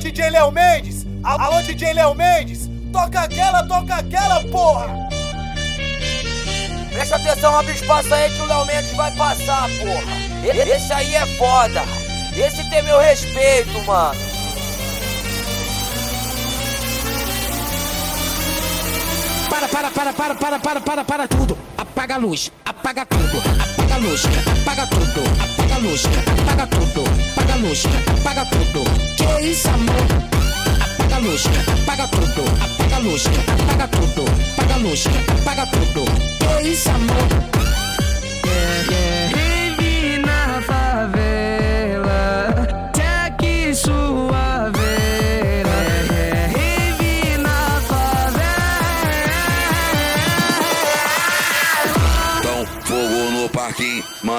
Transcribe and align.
DJ 0.00 0.30
Léo 0.30 0.50
Mendes! 0.50 1.06
Alô, 1.22 1.60
DJ 1.62 1.92
Léo 1.92 2.14
Mendes! 2.14 2.70
Toca 2.90 3.20
aquela, 3.20 3.62
toca 3.64 3.96
aquela, 3.96 4.42
porra! 4.44 4.88
Presta 6.90 7.16
atenção, 7.16 7.56
abre 7.56 7.74
espaço 7.74 8.12
aí 8.14 8.30
que 8.30 8.40
o 8.40 8.46
Léo 8.46 8.64
Mendes 8.64 8.92
vai 8.94 9.14
passar, 9.14 9.68
porra! 9.78 10.72
Esse 10.74 10.92
aí 10.92 11.14
é 11.14 11.26
foda! 11.36 11.82
Esse 12.34 12.68
tem 12.70 12.82
meu 12.82 12.98
respeito, 12.98 13.78
mano! 13.84 14.18
Para, 19.50 19.68
para, 19.68 19.90
para, 19.90 20.12
para, 20.14 20.34
para, 20.34 20.58
para, 20.58 20.80
para, 20.80 21.04
para 21.04 21.28
tudo! 21.28 21.58
Apaga 21.76 22.14
a 22.14 22.18
luz, 22.18 22.50
apaga 22.64 23.04
tudo, 23.04 23.38
apaga 23.38 23.79
a 23.94 23.98
luz, 23.98 24.24
apaga 24.24 24.86
tudo, 24.86 25.22
apaga 25.40 25.74
a 25.74 25.78
luz, 25.78 26.04
apaga 26.06 26.66
tudo, 26.66 27.04
apaga 27.32 27.54
a 27.54 27.56
luz, 27.56 27.84
apaga 28.18 28.44
tudo. 28.46 28.84
Que 29.16 29.46
isso, 29.50 29.68
amor? 29.68 30.06
Apaga 30.98 31.16
a 31.16 31.18
luz, 31.18 31.46
apaga 31.46 32.08
tudo, 32.08 32.44
apaga 32.62 32.96
a 32.96 32.98
luz, 33.00 33.26
apaga 33.26 33.88
tudo, 33.88 34.24
apaga 34.52 34.74
a 34.74 34.78
luz, 34.78 35.06
apaga 35.06 35.66
tudo. 35.66 36.04
Que 36.38 36.68
isso, 36.68 36.90
amor? 36.90 37.28
Yeah, 38.44 38.90
yeah. 38.90 39.49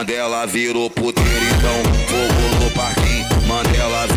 Mandela 0.01 0.47
virou 0.47 0.89
puteiro, 0.89 1.29
então, 1.29 1.93
fogo 2.07 2.63
no 2.63 2.71
parquinho, 2.71 3.47
Mandela 3.47 4.07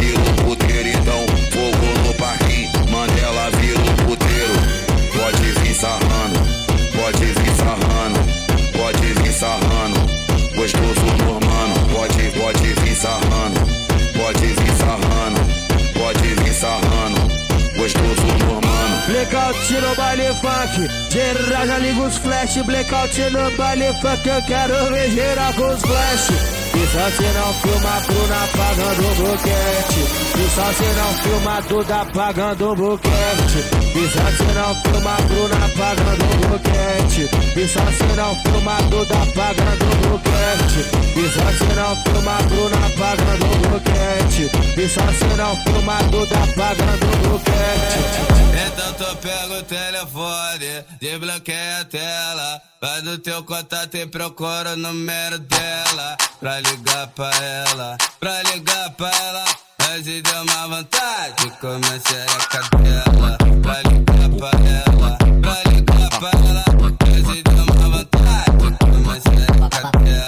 Blackout 19.45 19.75
no 19.75 19.95
baile 19.95 20.34
funk, 20.41 20.89
geral 21.11 21.67
já 21.67 21.78
liga 21.78 22.00
os 22.00 22.17
flash. 22.17 22.62
Blackout 22.64 23.20
no 23.31 23.50
baile 23.59 23.92
funk, 24.00 24.27
eu 24.27 24.42
quero 24.47 24.75
ver 24.91 25.11
geral 25.11 25.53
com 25.53 25.69
os 25.69 25.83
flash. 25.83 26.31
E 26.75 26.87
só 26.89 27.11
se 27.11 27.23
não 27.23 27.53
filma 27.61 28.00
Bruna 28.06 28.45
apagando 28.45 29.05
o 29.05 29.15
boquete. 29.15 30.00
E 30.34 30.50
só 30.50 30.72
se 30.72 30.89
não 30.97 31.12
filma 31.22 31.61
Duda 31.69 32.00
apagando 32.00 32.70
o 32.70 32.75
boquete. 32.75 33.59
E 33.95 34.09
só 34.09 34.27
se 34.33 34.48
não 34.55 34.75
filma 34.83 35.17
Bruna 35.28 35.56
apagando 35.67 36.25
o 36.25 36.48
boquete. 36.48 37.28
E 37.55 37.69
só 37.69 37.84
se 37.92 38.17
não 38.17 38.34
filma 38.42 38.77
Duda 38.91 39.15
apagando 39.15 39.84
o 39.84 40.09
boquete. 40.09 40.81
E 41.17 41.28
só 41.28 41.47
se 41.53 41.69
não 41.75 41.95
filma 42.03 42.37
Bruna 42.48 42.87
apagando 42.87 43.45
o 43.45 43.53
boquete. 43.75 44.50
E 44.80 44.89
só 44.89 45.00
se 45.12 45.25
não 45.36 45.56
filma 45.62 45.98
Duda 46.11 46.36
apagando 46.36 47.06
o 47.06 47.28
boquete. 47.28 48.25
Então 48.66 48.92
tu 48.94 49.16
pega 49.16 49.58
o 49.58 49.62
telefone, 49.62 50.84
desbloqueia 51.00 51.81
a 51.81 51.84
tela. 51.84 52.62
Vai 52.81 53.03
do 53.03 53.19
teu 53.19 53.42
contato 53.42 53.97
e 53.97 54.06
procura 54.06 54.75
o 54.75 54.77
número 54.77 55.39
dela. 55.39 56.16
Pra 56.39 56.61
ligar 56.61 57.08
pra 57.08 57.31
ela, 57.31 57.97
pra 58.20 58.42
ligar 58.42 58.91
pra 58.91 59.11
ela. 59.11 59.44
Mas 59.78 60.06
e 60.06 60.22
deu 60.22 60.42
uma 60.42 60.69
vontade 60.69 61.34
de 61.38 61.50
comer 61.59 62.00
xereca 62.06 62.62
dela. 62.78 63.37
Pra 63.62 63.82
ligar 63.82 64.28
pra 64.38 64.50
ela, 64.69 65.19
pra 65.41 65.70
ligar 65.70 66.10
pra 66.19 66.31
ela. 66.49 66.65
Mas 67.00 67.37
e 67.37 67.43
deu 67.43 67.65
uma 67.65 67.99
vontade 67.99 68.56
de 68.59 68.78
comer 68.78 69.20
xereca 69.22 69.91
dela. 70.04 70.24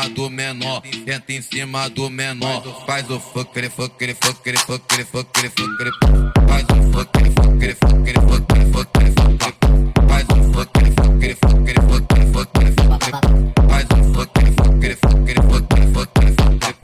Cima 0.00 0.08
do 0.08 0.30
menor, 0.30 0.82
entra 1.06 1.34
em 1.34 1.42
cima 1.42 1.90
do 1.90 2.08
menor. 2.08 2.62
Faz 2.86 3.10
o 3.10 3.20
fuckere, 3.20 3.68
fuckere, 3.68 4.14
fuckere, 4.14 4.56
fuckere, 4.56 5.04
fuckere, 5.04 5.50
fuckere. 5.50 5.90
Faz 6.48 6.64
o 6.70 6.92
fuckere, 6.92 7.30
fuckere, 7.30 7.74
fuckere, 7.74 8.20
fuckere, 8.20 8.64
fuckere, 8.72 9.12
fuckere. 9.12 9.54
Faz 10.08 10.24
o 10.30 10.52
fuckere, 10.52 10.90
fuckere, 10.92 11.34
fuckere, 11.34 11.80
fuckere, 11.82 12.26
fuckere, 12.32 12.72
fuckere. 12.72 13.12
Faz 13.68 13.86
o 13.90 13.96
fuckere, 14.14 14.50
fuckere, 14.52 14.96
fuckere, 14.96 15.42
fuckere, 15.42 15.86
fuckere, 15.92 16.32
fuckere. 16.32 16.74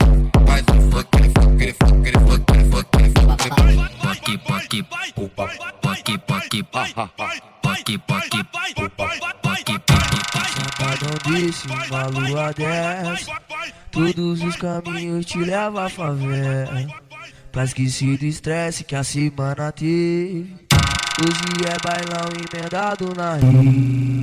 Faz 0.45 0.65
o 0.67 0.81
fuckere, 0.91 1.27
fuckere, 1.33 1.73
fuckere, 1.73 2.19
fuckere, 2.19 2.63
fuckere, 2.69 3.09
fuckere. 3.09 3.57
Poque, 4.01 4.37
poque, 4.37 4.83
pupa, 5.15 5.45
poque, 5.81 6.17
poque, 6.19 6.63
pa, 6.63 7.09
Disse 11.47 11.65
uma 11.65 12.07
lua 12.07 12.51
dessa 12.51 13.31
Todos 13.89 14.43
os 14.43 14.57
caminhos 14.57 15.25
te 15.25 15.37
levam 15.37 15.81
à 15.81 15.89
favela. 15.89 16.85
Pra 17.53 17.63
esquecer 17.63 18.17
do 18.17 18.25
estresse 18.25 18.83
que 18.83 18.93
a 18.93 19.01
semana 19.01 19.71
teve. 19.71 20.53
Hoje 21.21 21.65
é 21.65 21.77
bailão 21.87 22.27
emendado 22.35 23.13
na 23.15 23.35
rede 23.35 24.17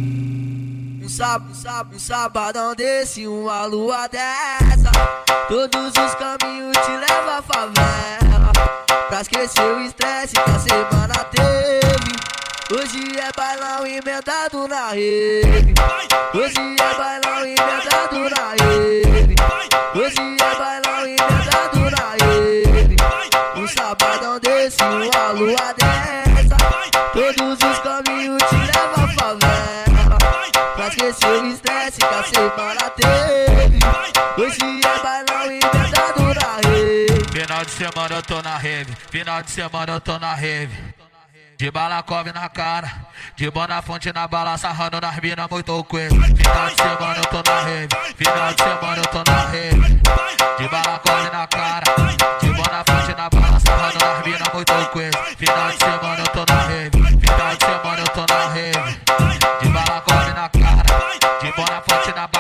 um, 1.02 1.08
sábado, 1.08 1.50
um, 1.50 1.54
sábado, 1.54 1.96
um 1.96 1.98
sabadão 1.98 2.74
desse, 2.74 3.26
uma 3.26 3.64
lua 3.64 4.06
dessa 4.06 4.92
Todos 5.48 5.92
os 5.96 6.14
caminhos 6.16 6.76
te 6.76 6.90
levam 6.90 7.38
à 7.38 7.42
favela. 7.42 8.52
Pra 9.08 9.22
esquecer 9.22 9.62
o 9.62 9.80
estresse 9.80 10.34
que 10.34 10.50
a 10.50 10.58
semana 10.58 11.24
teve 11.30 11.63
Hoje 12.70 13.18
é 13.18 13.30
bailão 13.36 13.86
emendado 13.86 14.66
na 14.66 14.88
rede. 14.88 15.74
Hoje 16.32 16.76
é 16.80 16.94
bailão 16.94 17.44
emendado 17.44 18.30
na 18.30 18.50
rede. 18.52 19.34
Hoje 19.94 20.36
é 20.40 20.54
bailão 20.54 21.04
emendado 21.04 21.90
na 21.90 22.24
rede. 22.24 22.96
Um 23.54 23.68
sabadão 23.68 24.40
desse, 24.40 24.82
uma 24.82 25.32
lua 25.32 25.74
dessa 25.74 26.56
Todos 27.12 27.58
os 27.70 27.78
caminhos 27.80 28.42
te 28.48 28.56
levam 28.56 29.04
à 29.04 29.08
favela. 29.08 30.18
Pra 30.74 30.88
esquecer 30.88 31.42
o 31.42 31.46
estresse 31.46 31.98
que 31.98 32.04
a 32.06 32.24
semana 32.24 32.90
teve 32.96 33.78
Hoje 34.38 34.80
é 34.82 35.02
bailão 35.02 35.44
emendado 35.44 36.34
na 36.34 36.70
rede. 36.70 37.30
Final 37.30 37.64
de 37.64 37.70
semana 37.72 38.14
eu 38.16 38.22
tô 38.22 38.40
na 38.40 38.56
rave, 38.56 38.96
final 39.10 39.42
de 39.42 39.50
semana 39.50 39.92
eu 39.92 40.00
tô 40.00 40.18
na 40.18 40.34
rave. 40.34 41.03
De 41.56 41.70
balacove 41.70 42.32
na 42.32 42.48
cara, 42.48 42.90
de 43.36 43.48
bona 43.50 43.80
fonte 43.80 44.12
na 44.12 44.26
bala, 44.26 44.58
sarrando 44.58 45.00
nas 45.00 45.16
minas 45.20 45.48
muito 45.48 45.84
coelho. 45.84 46.10
Final 46.10 46.68
de 46.68 46.74
semana 46.76 47.16
eu 47.16 47.26
tô 47.26 47.42
na 47.48 47.60
rave, 47.60 47.88
final 48.16 48.52
de 48.52 48.62
semana 48.62 48.96
eu 48.96 49.06
tô 49.06 49.22
na 49.30 49.38
rave. 49.44 50.00
De 50.58 50.68
balacove 50.68 51.30
na 51.30 51.46
cara, 51.46 51.84
de 52.40 52.50
bona 52.50 52.84
fonte 52.84 53.14
na 53.16 53.30
bala, 53.30 53.60
sarrando 53.60 53.98
nas 54.04 54.26
minas 54.26 54.48
muito 54.52 54.90
coelho. 54.90 55.12
Final 55.38 55.70
de 55.70 55.78
semana 55.78 56.20
eu 56.20 56.28
tô 56.28 56.44
na 56.52 56.60
rave, 56.60 56.90
final 56.90 57.56
de 57.56 57.64
semana 57.64 58.00
eu 58.00 58.08
tô 58.08 58.26
na 58.28 58.40
rave. 58.48 59.00
De 59.60 59.68
balacove 59.68 60.32
na 60.32 60.48
cara, 60.48 61.38
de 61.40 61.52
bona 61.52 61.82
fonte 61.82 62.12
na 62.14 62.26
bala, 62.26 62.33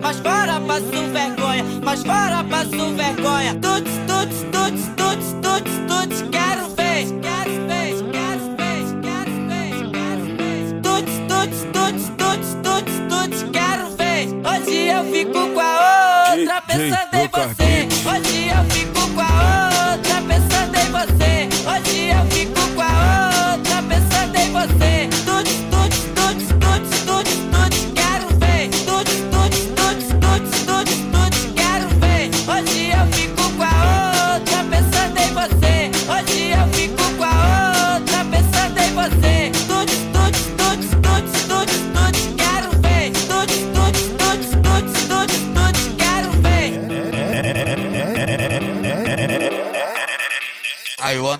Mas 0.00 0.18
fora 0.20 0.60
passo 0.60 1.12
vergonha, 1.12 1.64
mas 1.82 2.02
fora 2.02 2.44
passo 2.44 2.94
vergonha. 2.94 3.54
Tuts, 3.54 3.92
tuts, 4.06 4.44
tuts, 4.52 4.82
tuts, 4.96 5.34
tuts, 5.42 5.72
tuts, 5.88 6.22
quero 6.30 6.68
ver. 6.70 7.04
Quero 7.20 7.52
ver, 7.66 7.92
quero 8.12 8.44
ver, 8.56 8.84
quero 9.02 9.34
ver, 9.48 9.72
quero 9.92 10.24
ver. 10.36 10.80
Tuts, 10.82 11.14
tuts, 11.28 11.58
tuts, 11.72 12.04
tuts, 12.16 12.50
tuts, 12.62 12.94
tuts, 13.08 13.40
quero 13.52 13.86
ver. 13.96 14.24
Hoje 14.46 14.78
eu 14.88 15.04
fico 15.12 15.40
com 15.54 15.60
a 15.60 15.64
outra 16.30 16.62
pensando 16.62 17.14
em 17.14 17.28
você. 17.28 17.88
Hoje 18.08 18.48
eu 18.48 18.64
fico 18.70 19.02
com 19.14 19.20
a 19.20 19.70
outra 19.92 20.16
pensando 20.26 20.74
em 20.76 20.88
você. 20.90 21.37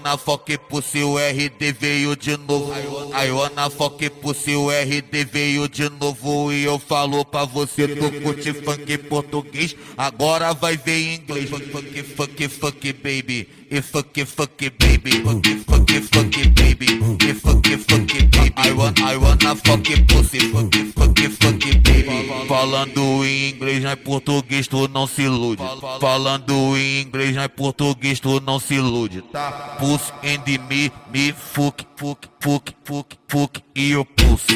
I 0.08 0.12
wanna 0.12 0.16
fuck 0.16 0.58
pussy, 0.70 1.02
o 1.02 1.18
RD 1.18 1.72
veio 1.78 2.16
de 2.16 2.38
novo. 2.38 2.72
I 3.12 3.30
wanna 3.30 3.68
fuck 3.68 4.08
pussy, 4.22 4.54
o 4.54 4.70
RD 4.70 5.24
veio 5.30 5.68
de 5.68 5.90
novo. 5.90 6.50
E 6.50 6.64
eu 6.64 6.78
falo 6.78 7.26
pra 7.26 7.44
você, 7.44 7.86
tu 7.86 8.10
curte 8.22 8.54
funk 8.54 8.96
português, 8.98 9.76
agora 9.98 10.54
vai 10.54 10.78
ver 10.78 11.14
inglês. 11.14 11.50
Funk, 11.50 11.66
funk, 11.70 12.02
funk, 12.02 12.48
funk, 12.48 12.92
baby. 12.94 13.57
E 13.70 13.82
fuck, 13.82 14.24
fuck, 14.24 14.70
baby. 14.78 15.10
Fuck, 15.10 15.46
fuck, 15.66 15.90
fuck, 16.10 16.54
baby. 16.54 16.86
E 17.20 17.34
fuck, 17.34 17.66
fuck, 17.66 18.06
baby. 18.30 18.52
I 18.56 18.72
want, 18.72 18.98
I 19.00 19.16
wanna 19.18 19.54
fuck 19.56 19.84
pussy, 20.08 20.38
fuck, 20.38 20.74
fuck, 20.94 21.18
fuck, 21.18 21.58
baby. 21.82 22.46
Falando 22.48 23.24
em 23.26 23.50
inglês, 23.50 23.82
não 23.82 23.90
é 23.90 23.96
português, 23.96 24.66
tu 24.66 24.88
não 24.88 25.06
se 25.06 25.22
ilude. 25.22 25.62
Falando 26.00 26.78
em 26.78 27.02
inglês, 27.02 27.36
não 27.36 27.42
é 27.42 27.48
português, 27.48 28.20
tu 28.20 28.40
não 28.40 28.58
se 28.58 28.76
ilude, 28.76 29.20
tá? 29.20 29.76
Puss 29.78 30.14
and 30.24 30.44
me, 30.66 30.90
me, 31.12 31.32
fuck, 31.34 31.84
fuck, 31.94 32.26
fuck, 32.40 32.72
fuck, 32.84 33.16
fuck, 33.28 33.62
e 33.76 33.90
eu 33.90 34.04
puss. 34.06 34.46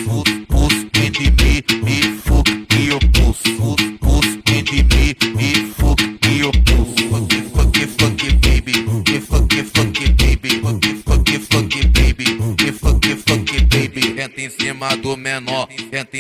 Puss 0.49 0.75
and 0.97 1.21
me, 1.21 1.63
me, 1.83 2.03
fuck, 2.17 2.22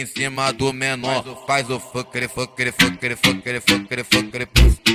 em 0.03 0.07
cima 0.07 0.53
do 0.53 0.73
menor. 0.73 1.23
Faz 1.47 1.71
o 1.71 1.79
fucker, 1.79 2.29
fucker, 2.29 2.73
fucker, 2.73 3.17
fucker, 3.17 3.61
fucker, 3.61 4.05
fucker. 4.05 4.49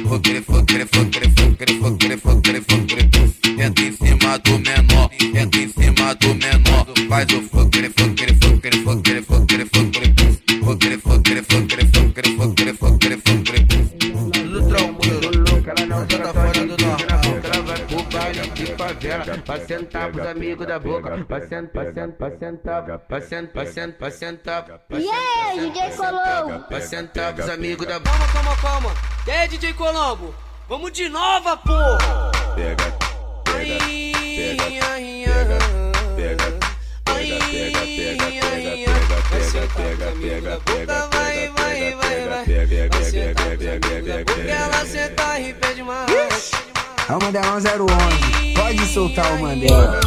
Fucker, 0.08 0.44
fucker, 0.44 0.88
fucker, 0.88 1.30
fucker, 1.30 1.80
fucker, 1.80 2.20
fucker, 2.20 2.62
fucker. 2.64 3.64
Entra 3.64 3.86
em 3.86 3.92
cima 3.94 4.38
do 4.40 4.60
menor, 4.60 5.10
entra 5.22 5.62
em 5.62 5.70
cima 5.70 6.14
do 6.16 6.36
menor. 6.36 6.86
Faz 7.08 7.28
o 7.32 7.42
fucker, 7.42 7.92
fucker, 7.92 8.36
fucker, 8.36 8.84
fucker, 8.84 9.24
fucker, 9.24 9.68
fucker. 9.68 10.08
Fucker, 10.64 11.00
fucker, 11.00 11.44
fucker, 11.44 11.86
fucker, 11.86 12.28
fucker, 12.36 12.74
fucker, 12.76 13.18
fucker. 13.22 13.68
Tudo 14.34 14.68
tranquilo. 14.68 15.64
Ela 15.68 15.86
não 15.88 16.10
Já 16.10 16.18
tá 16.20 16.34
fora 16.34 16.66
do 16.66 16.78
normal. 16.78 17.27
Baile 18.18 18.50
de 18.50 18.66
favela 18.76 19.38
Pra 19.46 19.60
sentar 19.60 20.12
pros 20.12 20.26
amigos 20.28 20.66
da 20.66 20.80
boca 20.80 21.24
Pra 21.26 21.42
sentar, 21.48 21.70
pra 21.72 21.94
sentar, 21.94 22.12
pra 22.18 22.32
sentar 22.32 22.84
Pra 23.00 23.22
sentar, 23.22 23.52
pra 23.54 23.66
sentar, 23.68 23.98
pra 23.98 24.12
sentar 24.12 24.64
pra 24.64 25.00
E 25.00 25.08
aí, 25.08 25.70
DJ 25.70 25.92
Colombo? 25.92 26.64
Pra 26.68 26.82
sentar 26.82 27.34
pros 27.34 27.50
amigos 27.50 27.86
da 27.86 28.00
boca 28.00 28.18
Calma, 28.18 28.34
calma, 28.34 28.58
calma. 28.58 28.94
E 29.28 29.32
aí, 29.32 29.48
DJ 29.48 29.74
Colombo? 29.74 30.34
Vamos 30.68 30.92
de 30.92 31.08
nova, 31.10 31.56
porra! 31.58 32.32
Pega, 32.56 32.84
Ai, 33.56 33.80
ai, 33.80 34.80
ai, 34.80 35.26
ai. 35.26 36.16
pega, 36.16 36.60
Ai, 37.06 37.32
ai, 37.32 38.40
ai, 38.42 38.86
ai. 38.86 38.86
Vai 39.30 39.42
sentar 39.42 39.98
com 39.98 40.04
a 40.04 40.08
amiga 40.08 40.42
da 40.42 40.60
boca, 40.60 41.10
vai, 41.14 41.50
vai, 41.50 41.96
vai, 41.96 42.28
vai. 42.28 42.46
Vai 42.90 43.04
sentar 43.04 43.36
com 43.36 43.50
a 43.50 43.54
amiga 43.54 44.02
da 44.02 44.18
boca, 44.18 44.42
ela 44.50 44.86
senta 44.86 45.40
e 45.40 45.54
pede 45.54 45.84
mais. 45.84 46.77
É 47.10 47.16
o 47.16 47.20
Mandelão 47.24 47.56
011. 47.56 48.54
Pode 48.54 48.86
soltar 48.88 49.34
o 49.36 49.42
Mandela. 49.42 49.98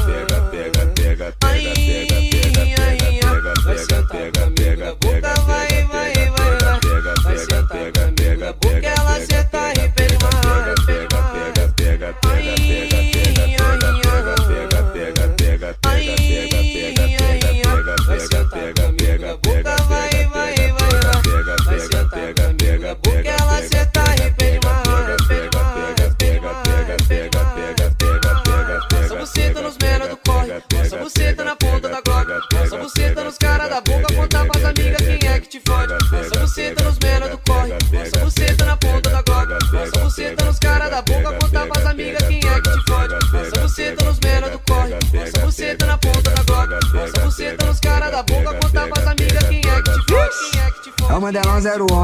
buceta 36.70 36.84
nos 36.84 37.00
menor 37.00 37.30
do 37.30 37.38
corre, 37.40 37.74
nossa 37.92 38.20
buceta 38.20 38.66
na 38.66 38.78
ponta 38.78 39.10
da 39.10 39.22
glock, 39.24 39.48
nossa 39.74 40.00
buceta 40.00 40.46
nos 40.46 40.60
cara 40.60 40.90
da 40.90 41.02
boca, 41.02 41.34
contar 41.34 41.68
pras 41.68 41.86
amigas 41.88 42.28
quem 42.28 42.38
é 42.38 42.62
que 42.62 42.70
te 42.70 42.86
fode. 42.88 43.14
Nossa 43.34 43.62
buceta 43.62 44.06
nos 44.06 44.20
menor 44.20 44.50
do 44.52 44.60
corre, 44.60 44.94
nossa 45.14 45.40
buceta 45.40 45.86
na 45.88 45.98
ponta 45.98 46.30
da 46.30 46.44
glock, 46.44 46.94
nossa 46.94 47.20
buceta 47.26 47.66
nos 47.66 47.80
cara 47.80 48.10
da 48.12 48.22
boca, 48.22 48.54
contar 48.62 48.88
pras 48.90 49.08
amigas 49.08 49.44
quem 49.50 49.58
é 49.58 49.82
que 49.82 49.92
te 49.92 50.14
fode, 50.14 50.52
quem 50.52 50.62
é 50.62 50.72
que 50.72 50.82
te 50.84 50.90
É 50.90 51.04
o 51.04 51.08
fode. 51.08 51.22
Mandelão 51.22 51.58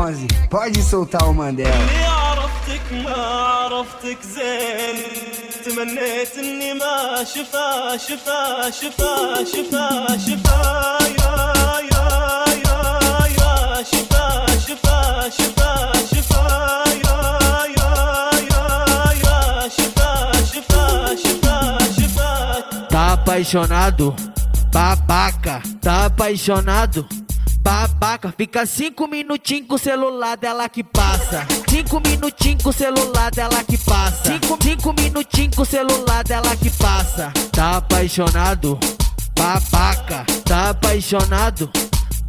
011. 0.08 0.28
Pode 0.50 0.82
soltar 0.84 1.30
o 1.30 1.34
Mandela. 1.34 1.70
اللي 1.70 2.06
عرفتك 2.06 2.92
ما 2.92 3.14
عرفتك 3.14 4.18
زين 4.24 4.98
تمنيت 5.66 6.38
اني 6.38 6.74
ما 6.74 7.24
شفا 7.24 7.98
شفا 7.98 8.70
شفا 8.70 9.44
شفا 9.44 10.18
شفا 10.18 10.98
يا 11.20 11.22
يا 11.22 11.80
يا 11.92 12.35
apaixonado? 23.37 24.17
Babaca. 24.73 25.63
Tá 25.83 26.07
apaixonado? 26.07 27.07
Babaca. 27.61 28.33
Fica 28.35 28.65
cinco 28.65 29.07
minutinhos 29.07 29.69
com 29.69 29.75
o 29.75 29.79
celular 29.79 30.39
dela 30.39 30.67
que 30.71 30.83
passa. 30.83 31.47
Cinco 31.69 32.01
minutinhos 32.01 32.63
com 32.63 32.71
o 32.71 32.73
celular 32.73 33.31
dela 33.31 33.63
que 33.63 33.77
passa. 33.77 34.33
Cinco, 34.33 34.59
cinco 34.63 34.95
minutinhos 34.95 35.55
com 35.55 35.63
o 35.63 35.67
celular 35.67 36.25
dela 36.25 36.57
que 36.57 36.71
passa. 36.71 37.31
Tá 37.53 37.77
apaixonado? 37.77 38.79
Babaca. 39.39 40.25
Tá 40.43 40.71
apaixonado? 40.71 41.71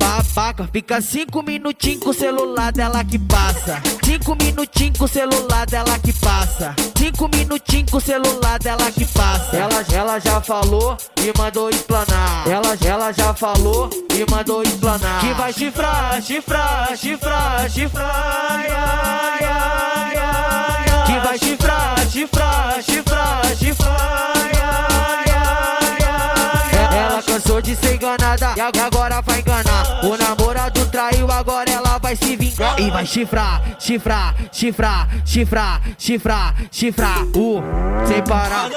Babaca, 0.07 0.69
fica 0.71 1.01
cinco 1.01 1.43
minutinhos 1.43 2.01
com 2.01 2.11
o 2.11 2.13
celular 2.13 2.71
dela 2.71 3.03
que 3.03 3.19
passa. 3.19 3.81
Cinco 4.05 4.37
minutinhos 4.41 4.97
com 4.97 5.03
o 5.03 5.07
celular 5.07 5.65
dela 5.65 5.99
que 5.99 6.13
passa. 6.13 6.73
Cinco 6.97 7.27
minutinhos 7.27 7.91
com 7.91 7.97
o 7.97 8.01
celular 8.01 8.57
dela 8.57 8.89
que 8.89 9.05
passa. 9.05 9.57
Ela, 9.57 9.83
ela 9.93 10.19
já 10.19 10.39
falou 10.39 10.95
e 11.17 11.37
mandou 11.37 11.69
explanar. 11.69 12.47
Ela, 12.47 12.77
ela 12.85 13.11
já 13.11 13.33
falou 13.33 13.89
e 14.13 14.31
mandou 14.31 14.63
explanar. 14.63 15.19
Que 15.19 15.33
vai 15.33 15.51
chifrar, 15.51 16.21
chifrar, 16.21 16.95
chifrar, 16.95 17.69
chifrar. 17.69 18.09
Ai, 18.09 18.67
ai, 18.71 20.15
ai. 20.15 21.05
Que 21.05 21.19
vai 21.19 21.37
chifrar, 21.37 22.09
chifrar, 22.09 22.81
chifrar, 22.81 23.55
chifrar. 23.57 24.27
Ela 26.97 27.21
cansou 27.21 27.61
de 27.61 27.75
ser 27.75 27.95
enganada 27.95 28.53
e 28.57 28.79
agora 28.79 29.21
vai 29.21 29.39
enganar. 29.39 30.03
O 30.03 30.17
namorado 30.17 30.83
traiu, 30.87 31.31
agora 31.31 31.69
ela 31.69 31.99
vai 31.99 32.15
se 32.15 32.35
vingar. 32.35 32.79
E 32.79 32.89
vai 32.89 33.05
chifrar, 33.05 33.61
chifrar, 33.79 34.35
chifrar, 34.51 35.07
chifrar, 35.23 35.81
chifrar, 35.97 36.55
chifrar. 36.71 37.23
Uh, 37.35 37.61
sem 38.07 38.23
parar. 38.23 38.69